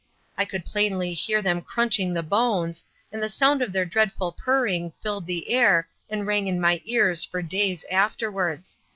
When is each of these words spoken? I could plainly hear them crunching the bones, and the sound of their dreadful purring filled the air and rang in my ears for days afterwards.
I 0.35 0.45
could 0.45 0.65
plainly 0.65 1.13
hear 1.13 1.43
them 1.43 1.61
crunching 1.61 2.11
the 2.11 2.23
bones, 2.23 2.83
and 3.11 3.21
the 3.21 3.29
sound 3.29 3.61
of 3.61 3.71
their 3.71 3.85
dreadful 3.85 4.31
purring 4.31 4.93
filled 5.03 5.27
the 5.27 5.51
air 5.51 5.87
and 6.09 6.25
rang 6.25 6.47
in 6.47 6.59
my 6.59 6.81
ears 6.85 7.23
for 7.23 7.43
days 7.43 7.85
afterwards. 7.91 8.79